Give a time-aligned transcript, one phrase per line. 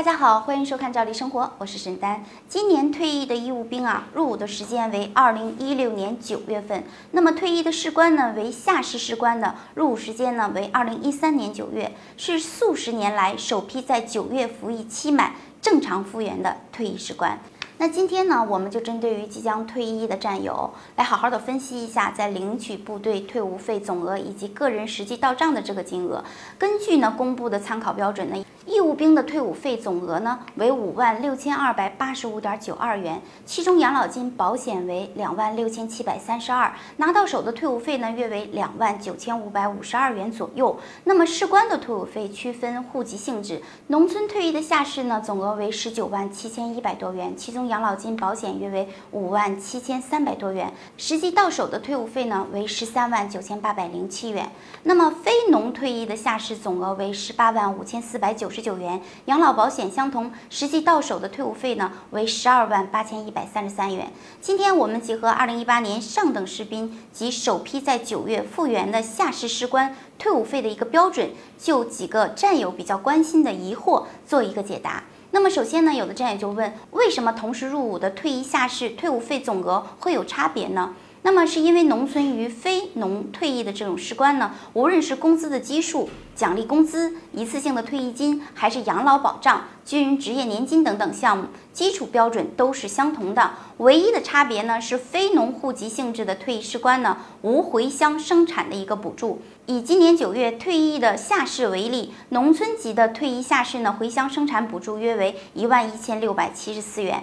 [0.00, 2.24] 大家好，欢迎收看《赵丽生活》，我是沈丹。
[2.48, 6.84] 今年退役的义务兵啊，入伍的时间为二零一六年九月份。
[7.10, 17.38] 那么退役的士官呢，为下士士官的，入伍时间呢为二零一三年九月，是数十年来首批在九月服役期满正常复员的退役士官。
[17.76, 26.24] 那今天呢，我们就针对于即将退役的战友，来好好的分析一下，在领取部队退伍费总额以及个人实际到账的这个金额。
[26.56, 28.42] 根据呢公布的参考标准呢。
[28.90, 40.76] 义务兵的退伍费总额呢为五万六千二百八十五点九二元，其中养老金、保险为两万六千七百三十二，拿到手的退伍费呢约为两万九千五百五十二元左右。
[41.04, 54.50] 那么士官的退伍费区分户籍性质，农村退役的下士呢总额为十九万七千一百多元，其中养老金、保险约为五万七千三百多元，实际到手的退伍费呢为十三万九千八百零七元。
[54.82, 58.50] 那么非农退役的下士总额为十八万五千四百九。
[58.50, 64.10] 十九元，养老保险相同，实际到手的退伍费呢为十二万八千一百三十三元。
[64.40, 75.04] 今天我们结合二零一八年上等士兵及首批在九月复员的下士士官退伍费的一个标准，就几个战友比较关心的疑惑做一个解答。
[75.32, 80.94] 那么首先呢，有的战友就问，为什么同时入伍的退役下士退伍费总额会有差别呢？
[81.22, 93.50] 那么是因为农村与非农退役的这种士官呢，无论是工资的基数、奖励工资、一次性的退役金，还是养老保障、军人职业年金等等项目，基础标准都是相同的。
[93.76, 99.42] 唯一的差别呢，是非农户籍性质的退役士官呢，无回乡生产的一个补助。
[99.66, 107.22] 以今年九月退役的下士为例，农村籍的退役下士呢，回乡生产补助约为一万一千六百七十四元。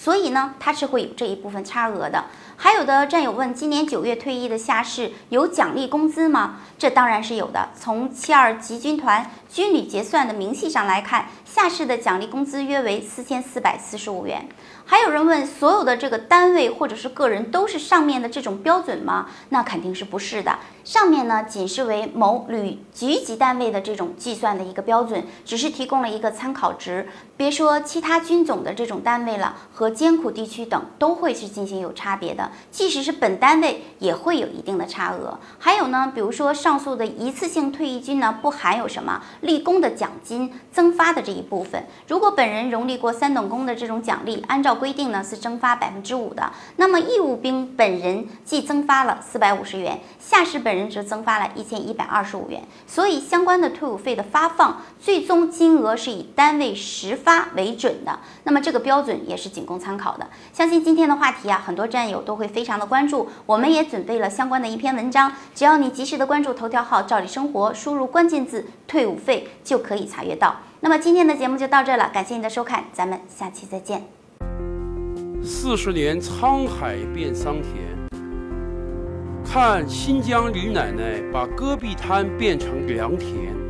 [0.00, 2.24] 所以呢，它是会有这一部分差额的。
[2.56, 6.60] 还有的战友问，今年九月退役的下士有奖励工资吗？
[6.78, 7.68] 这当然是有的。
[7.78, 14.48] 从七二级军团军旅结算的明细上来看，下士的奖励工资约为四千四百四十五元。
[14.86, 19.28] 还有人问，所有的这个单位或者是个人都是上面的这种标准吗？
[19.50, 20.58] 那肯定是不是的。
[20.82, 27.08] 上面呢，仅是为某旅局级单位的这种计算的一个标准，只是提供了一个参考值。
[27.36, 32.50] 别说其他军种的这种单位了，和艰苦地区等都会是进行有差别的。
[32.72, 35.38] 即使是本单位也会有一定的差额。
[35.58, 41.86] 还有呢，比如说上述的一次性退役金呢，不含有什么立功的奖金增发的这一部分。
[42.08, 52.62] 如果本人荣立过三等功的这种奖励，按照规定呢是增发百分之五的，那么义务兵本人既增发了四百五十元，下士本人则增发了一千一百二十五元。
[52.88, 57.20] 所以相关的退伍费的发放，最终金额是以单位实。
[57.20, 60.26] 发为准的，那么这个标准也是仅供参考的。
[60.52, 70.54] 相信今天的话题啊，很多战友都会非常的关注，我们也准备了相关的一篇文章，只要你及时的关注头条号“照理生活”，输入关键字“退伍费”就可以查阅到。
[70.80, 74.04] 那么今天的节目就到这了，感谢你的收看，咱们下期再见。
[75.42, 77.74] 四十年沧海变桑田，
[79.44, 83.69] 看新疆李奶奶把戈壁滩变成良田。